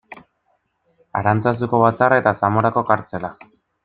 Arantzazuko 1.19 1.81
batzarra 1.83 2.17
eta 2.21 2.33
Zamorako 2.41 2.85
kartzela. 2.89 3.31